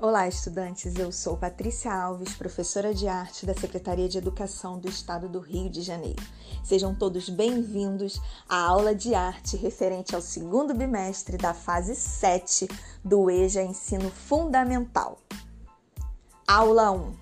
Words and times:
Olá, 0.00 0.28
estudantes. 0.28 0.94
Eu 0.94 1.10
sou 1.10 1.36
Patrícia 1.36 1.92
Alves, 1.92 2.32
professora 2.34 2.94
de 2.94 3.08
arte 3.08 3.44
da 3.44 3.52
Secretaria 3.52 4.08
de 4.08 4.16
Educação 4.16 4.78
do 4.78 4.88
Estado 4.88 5.28
do 5.28 5.40
Rio 5.40 5.68
de 5.68 5.82
Janeiro. 5.82 6.22
Sejam 6.62 6.94
todos 6.94 7.28
bem-vindos 7.28 8.20
à 8.48 8.58
aula 8.58 8.94
de 8.94 9.12
arte 9.12 9.56
referente 9.56 10.14
ao 10.14 10.20
segundo 10.20 10.72
bimestre 10.72 11.36
da 11.36 11.52
fase 11.52 11.96
7 11.96 12.68
do 13.04 13.28
EJA 13.28 13.64
Ensino 13.64 14.08
Fundamental. 14.08 15.18
Aula 16.46 16.92
1. 16.92 17.12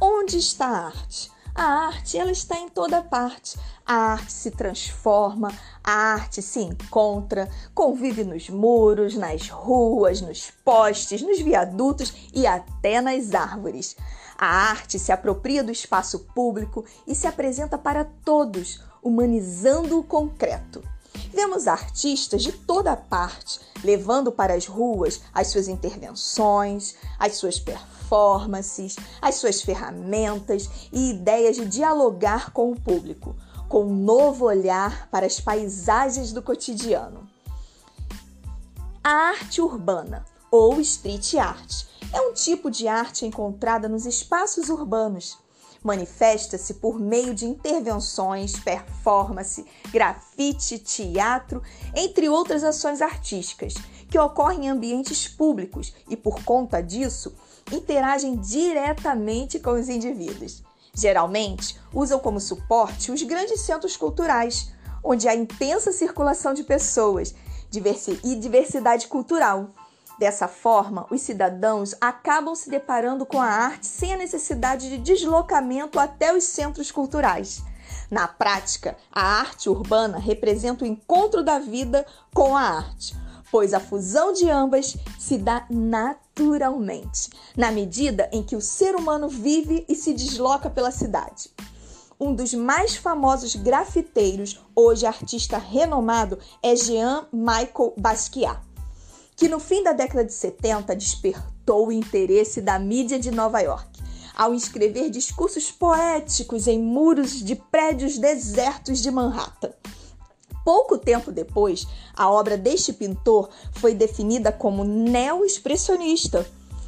Onde 0.00 0.36
está 0.36 0.66
a 0.66 0.86
arte? 0.86 1.30
A 1.56 1.86
arte, 1.86 2.18
ela 2.18 2.32
está 2.32 2.58
em 2.58 2.68
toda 2.68 3.00
parte. 3.00 3.56
A 3.86 3.94
arte 3.94 4.32
se 4.32 4.50
transforma, 4.50 5.52
a 5.84 5.92
arte 5.92 6.42
se 6.42 6.58
encontra, 6.58 7.48
convive 7.72 8.24
nos 8.24 8.50
muros, 8.50 9.14
nas 9.14 9.48
ruas, 9.48 10.20
nos 10.20 10.50
postes, 10.64 11.22
nos 11.22 11.40
viadutos 11.40 12.12
e 12.34 12.44
até 12.44 13.00
nas 13.00 13.34
árvores. 13.34 13.96
A 14.36 14.46
arte 14.46 14.98
se 14.98 15.12
apropria 15.12 15.62
do 15.62 15.70
espaço 15.70 16.26
público 16.34 16.84
e 17.06 17.14
se 17.14 17.28
apresenta 17.28 17.78
para 17.78 18.04
todos, 18.04 18.82
humanizando 19.00 19.96
o 19.96 20.02
concreto. 20.02 20.82
Vemos 21.34 21.66
artistas 21.66 22.44
de 22.44 22.52
toda 22.52 22.96
parte 22.96 23.58
levando 23.82 24.30
para 24.30 24.54
as 24.54 24.66
ruas 24.66 25.20
as 25.34 25.48
suas 25.48 25.66
intervenções, 25.66 26.94
as 27.18 27.34
suas 27.34 27.58
performances, 27.58 28.94
as 29.20 29.34
suas 29.34 29.60
ferramentas 29.60 30.70
e 30.92 31.10
ideias 31.10 31.56
de 31.56 31.66
dialogar 31.66 32.52
com 32.52 32.70
o 32.70 32.80
público, 32.80 33.34
com 33.68 33.84
um 33.84 33.96
novo 33.96 34.44
olhar 34.44 35.08
para 35.10 35.26
as 35.26 35.40
paisagens 35.40 36.32
do 36.32 36.40
cotidiano. 36.40 37.28
A 39.02 39.10
arte 39.10 39.60
urbana, 39.60 40.24
ou 40.52 40.80
street 40.80 41.34
art, 41.34 41.84
é 42.12 42.20
um 42.20 42.32
tipo 42.32 42.70
de 42.70 42.86
arte 42.86 43.26
encontrada 43.26 43.88
nos 43.88 44.06
espaços 44.06 44.68
urbanos 44.68 45.36
manifesta-se 45.84 46.74
por 46.74 46.98
meio 46.98 47.34
de 47.34 47.44
intervenções, 47.44 48.58
performance, 48.58 49.66
grafite, 49.92 50.78
teatro, 50.78 51.62
entre 51.94 52.28
outras 52.28 52.64
ações 52.64 53.02
artísticas, 53.02 53.74
que 54.08 54.18
ocorrem 54.18 54.66
em 54.66 54.70
ambientes 54.70 55.28
públicos 55.28 55.94
e, 56.08 56.16
por 56.16 56.42
conta 56.42 56.82
disso, 56.82 57.34
interagem 57.70 58.36
diretamente 58.36 59.60
com 59.60 59.72
os 59.72 59.90
indivíduos. 59.90 60.62
Geralmente, 60.94 61.78
usam 61.92 62.18
como 62.18 62.40
suporte 62.40 63.12
os 63.12 63.22
grandes 63.22 63.60
centros 63.60 63.96
culturais, 63.96 64.72
onde 65.02 65.28
há 65.28 65.34
intensa 65.34 65.92
circulação 65.92 66.54
de 66.54 66.64
pessoas 66.64 67.34
e 68.22 68.34
diversidade 68.36 69.08
cultural 69.08 69.70
Dessa 70.18 70.46
forma, 70.46 71.06
os 71.10 71.20
cidadãos 71.22 71.94
acabam 72.00 72.54
se 72.54 72.70
deparando 72.70 73.26
com 73.26 73.40
a 73.40 73.46
arte 73.46 73.86
sem 73.86 74.14
a 74.14 74.16
necessidade 74.16 74.88
de 74.88 74.98
deslocamento 74.98 75.98
até 75.98 76.34
os 76.34 76.44
centros 76.44 76.92
culturais. 76.92 77.62
Na 78.10 78.28
prática, 78.28 78.96
a 79.12 79.22
arte 79.40 79.68
urbana 79.68 80.18
representa 80.18 80.84
o 80.84 80.86
encontro 80.86 81.42
da 81.42 81.58
vida 81.58 82.06
com 82.32 82.56
a 82.56 82.62
arte, 82.62 83.16
pois 83.50 83.74
a 83.74 83.80
fusão 83.80 84.32
de 84.32 84.48
ambas 84.48 84.96
se 85.18 85.36
dá 85.36 85.66
naturalmente, 85.68 87.30
na 87.56 87.72
medida 87.72 88.28
em 88.32 88.42
que 88.42 88.54
o 88.54 88.60
ser 88.60 88.94
humano 88.94 89.28
vive 89.28 89.84
e 89.88 89.96
se 89.96 90.12
desloca 90.14 90.70
pela 90.70 90.92
cidade. 90.92 91.50
Um 92.20 92.32
dos 92.32 92.54
mais 92.54 92.94
famosos 92.94 93.56
grafiteiros, 93.56 94.64
hoje 94.76 95.06
artista 95.06 95.58
renomado, 95.58 96.38
é 96.62 96.76
Jean 96.76 97.26
Michael 97.32 97.94
Basquiat 97.98 98.73
que 99.36 99.48
no 99.48 99.58
fim 99.58 99.82
da 99.82 99.92
década 99.92 100.24
de 100.24 100.32
70 100.32 100.94
despertou 100.94 101.88
o 101.88 101.92
interesse 101.92 102.60
da 102.60 102.78
mídia 102.78 103.18
de 103.18 103.30
Nova 103.30 103.60
York, 103.60 104.02
ao 104.36 104.54
escrever 104.54 105.10
discursos 105.10 105.70
poéticos 105.70 106.66
em 106.66 106.78
muros 106.78 107.42
de 107.42 107.54
prédios 107.54 108.18
desertos 108.18 109.00
de 109.00 109.10
Manhattan. 109.10 109.72
Pouco 110.64 110.96
tempo 110.96 111.30
depois, 111.30 111.86
a 112.14 112.30
obra 112.30 112.56
deste 112.56 112.92
pintor 112.92 113.50
foi 113.72 113.94
definida 113.94 114.50
como 114.50 114.82
neo-expressionista 114.82 116.46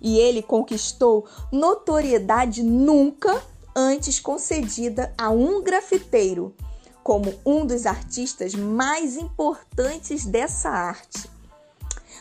e 0.00 0.18
ele 0.18 0.42
conquistou 0.42 1.26
notoriedade 1.52 2.62
nunca 2.62 3.42
antes 3.76 4.18
concedida 4.18 5.12
a 5.18 5.30
um 5.30 5.62
grafiteiro, 5.62 6.54
como 7.02 7.34
um 7.44 7.64
dos 7.64 7.86
artistas 7.86 8.54
mais 8.54 9.16
importantes 9.16 10.24
dessa 10.24 10.70
arte. 10.70 11.28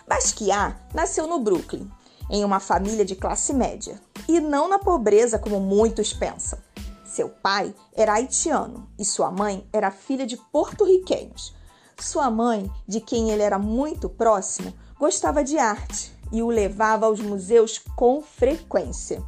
Basquiat 0.08 0.78
nasceu 0.94 1.28
no 1.28 1.40
Brooklyn, 1.40 1.92
em 2.30 2.46
uma 2.46 2.62
família 2.62 3.04
de 3.04 3.14
classe 3.14 3.54
média, 3.54 4.00
e 4.28 4.40
não 4.40 4.70
na 4.70 4.80
pobreza 4.80 5.38
como 5.38 5.60
muitos 5.60 6.14
pensam. 6.14 6.58
Seu 7.06 7.28
pai 7.28 7.76
era 7.94 8.14
haitiano 8.14 8.88
e 8.98 9.04
sua 9.04 9.30
mãe 9.30 9.68
era 9.74 9.92
filha 9.92 10.26
de 10.26 10.38
porto-riquenhos. 10.38 11.54
Sua 12.00 12.30
mãe, 12.30 12.72
de 12.88 13.02
quem 13.02 13.32
ele 13.32 13.42
era 13.42 13.60
muito 13.60 14.08
próximo, 14.08 14.74
gostava 14.98 15.44
de 15.44 15.58
arte 15.58 16.16
e 16.32 16.42
o 16.42 16.48
levava 16.48 17.06
aos 17.06 17.20
museus 17.20 17.82
com 17.96 18.22
frequência, 18.22 19.22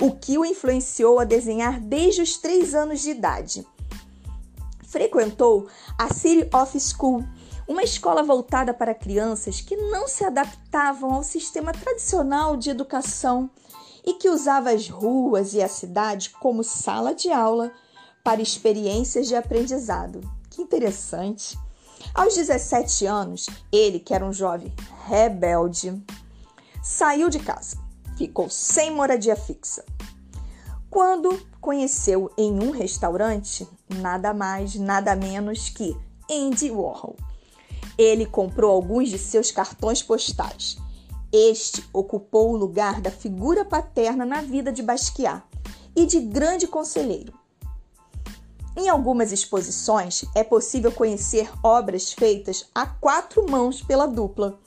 o 0.00 0.12
que 0.12 0.38
o 0.38 0.44
influenciou 0.44 1.20
a 1.20 1.24
desenhar 1.24 1.80
desde 1.80 2.22
os 2.22 2.36
três 2.36 2.74
anos 2.74 3.00
de 3.00 3.10
idade. 3.10 3.66
Frequentou 4.88 5.68
a 5.98 6.12
City 6.12 6.48
of 6.54 6.78
School 6.80 7.24
uma 7.68 7.82
escola 7.82 8.22
voltada 8.22 8.72
para 8.72 8.94
crianças 8.94 9.60
que 9.60 9.76
não 9.76 10.06
se 10.06 10.24
adaptavam 10.24 11.12
ao 11.12 11.22
sistema 11.22 11.72
tradicional 11.72 12.56
de 12.56 12.70
educação 12.70 13.50
e 14.04 14.14
que 14.14 14.28
usava 14.28 14.70
as 14.70 14.88
ruas 14.88 15.52
e 15.52 15.60
a 15.60 15.68
cidade 15.68 16.30
como 16.30 16.62
sala 16.62 17.14
de 17.14 17.30
aula 17.30 17.72
para 18.22 18.40
experiências 18.40 19.26
de 19.26 19.34
aprendizado. 19.34 20.20
Que 20.50 20.62
interessante! 20.62 21.58
Aos 22.14 22.34
17 22.34 23.04
anos, 23.04 23.46
ele, 23.72 23.98
que 23.98 24.14
era 24.14 24.24
um 24.24 24.32
jovem 24.32 24.72
rebelde, 25.06 26.02
saiu 26.82 27.28
de 27.28 27.40
casa, 27.40 27.76
ficou 28.16 28.48
sem 28.48 28.90
moradia 28.94 29.34
fixa. 29.34 29.84
Quando 30.88 31.44
conheceu 31.60 32.30
em 32.38 32.52
um 32.52 32.70
restaurante 32.70 33.68
nada 33.88 34.32
mais, 34.32 34.76
nada 34.76 35.16
menos 35.16 35.68
que 35.68 35.96
Andy 36.30 36.70
Warhol. 36.70 37.16
Ele 37.98 38.26
comprou 38.26 38.70
alguns 38.70 39.08
de 39.08 39.18
seus 39.18 39.50
cartões 39.50 40.02
postais. 40.02 40.76
Este 41.32 41.84
ocupou 41.92 42.52
o 42.52 42.56
lugar 42.56 43.00
da 43.00 43.10
figura 43.10 43.64
paterna 43.64 44.24
na 44.24 44.40
vida 44.40 44.72
de 44.72 44.82
Basquiat 44.82 45.42
e 45.94 46.06
de 46.06 46.20
grande 46.20 46.66
conselheiro. 46.66 47.32
Em 48.76 48.90
algumas 48.90 49.32
exposições 49.32 50.24
é 50.34 50.44
possível 50.44 50.92
conhecer 50.92 51.50
obras 51.62 52.12
feitas 52.12 52.66
a 52.74 52.86
quatro 52.86 53.50
mãos 53.50 53.82
pela 53.82 54.06
dupla. 54.06 54.58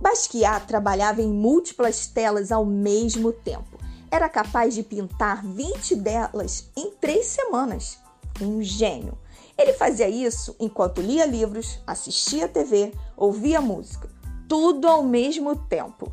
Basquiat 0.00 0.66
trabalhava 0.66 1.20
em 1.20 1.28
múltiplas 1.28 2.06
telas 2.06 2.50
ao 2.50 2.64
mesmo 2.64 3.30
tempo. 3.32 3.78
Era 4.10 4.28
capaz 4.28 4.74
de 4.74 4.82
pintar 4.82 5.44
20 5.44 5.96
delas 5.96 6.70
em 6.74 6.90
três 6.92 7.26
semanas. 7.26 7.98
Um 8.40 8.62
gênio. 8.62 9.16
Ele 9.60 9.74
fazia 9.74 10.08
isso 10.08 10.56
enquanto 10.58 11.02
lia 11.02 11.26
livros, 11.26 11.80
assistia 11.86 12.48
TV, 12.48 12.94
ouvia 13.14 13.60
música, 13.60 14.08
tudo 14.48 14.88
ao 14.88 15.02
mesmo 15.02 15.54
tempo. 15.54 16.10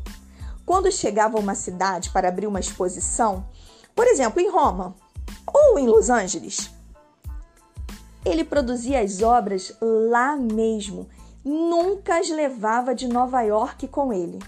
Quando 0.66 0.92
chegava 0.92 1.38
a 1.38 1.40
uma 1.40 1.54
cidade 1.54 2.10
para 2.10 2.28
abrir 2.28 2.46
uma 2.46 2.60
exposição, 2.60 3.48
por 3.96 4.06
exemplo, 4.06 4.38
em 4.38 4.50
Roma 4.50 4.94
ou 5.46 5.78
em 5.78 5.86
Los 5.86 6.10
Angeles, 6.10 6.70
ele 8.22 8.44
produzia 8.44 9.00
as 9.00 9.22
obras 9.22 9.74
lá 9.80 10.36
mesmo, 10.36 11.08
nunca 11.42 12.18
as 12.18 12.28
levava 12.28 12.94
de 12.94 13.08
Nova 13.08 13.40
York 13.40 13.88
com 13.88 14.12
ele. 14.12 14.40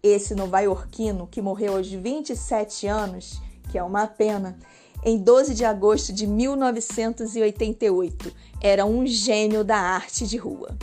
Esse 0.00 0.36
nova-iorquino 0.36 1.26
que 1.26 1.42
morreu 1.42 1.78
aos 1.78 1.90
27 1.90 2.86
anos, 2.86 3.42
que 3.72 3.76
é 3.76 3.82
uma 3.82 4.06
pena, 4.06 4.56
em 5.04 5.18
12 5.18 5.54
de 5.54 5.64
agosto 5.64 6.12
de 6.12 6.26
1988. 6.26 8.34
Era 8.60 8.86
um 8.86 9.06
gênio 9.06 9.62
da 9.62 9.76
arte 9.76 10.26
de 10.26 10.36
rua. 10.36 10.76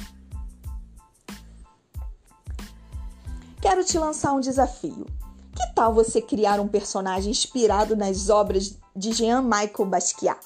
Quero 3.61 3.83
te 3.83 3.97
lançar 3.97 4.33
um 4.33 4.39
desafio. 4.39 5.07
Que 5.55 5.73
tal 5.75 5.93
você 5.93 6.21
criar 6.21 6.59
um 6.59 6.67
personagem 6.67 7.31
inspirado 7.31 7.95
nas 7.95 8.29
obras 8.29 8.77
de 8.95 9.11
Jean-Michel 9.11 9.85
Basquiat? 9.85 10.39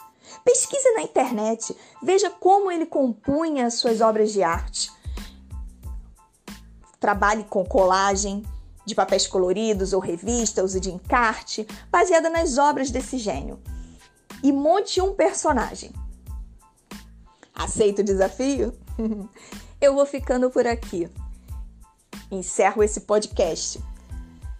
Pesquise 0.44 0.92
na 0.94 1.04
internet, 1.04 1.75
veja 2.01 2.30
como 2.30 2.71
ele 2.71 2.86
compunha 2.86 3.69
suas 3.69 4.01
obras 4.01 4.33
de 4.33 4.44
arte. 4.44 4.92
Trabalhe 7.00 7.44
com 7.44 7.63
colagem, 7.63 8.44
de 8.86 8.94
papéis 8.94 9.26
coloridos 9.28 9.94
ou 9.94 10.00
revista, 10.00 10.64
uso 10.64 10.80
de 10.80 10.92
encarte, 10.92 11.68
baseada 11.92 12.30
nas 12.30 12.58
obras 12.58 12.92
desse 12.92 13.18
gênio. 13.18 13.60
E 14.44 14.52
monte 14.52 15.02
um 15.02 15.14
personagem. 15.14 15.92
Aceita 17.54 18.02
o 18.02 18.06
desafio? 18.06 18.74
Eu 19.82 19.96
vou 19.96 20.06
ficando 20.06 20.50
por 20.50 20.68
aqui. 20.68 21.10
Encerro 22.30 22.84
esse 22.84 23.02
podcast. 23.02 23.84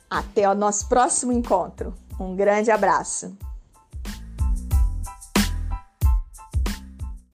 Até 0.10 0.50
o 0.50 0.56
nosso 0.56 0.88
próximo 0.88 1.32
encontro. 1.32 1.94
Um 2.20 2.36
grande 2.36 2.72
abraço! 2.72 3.36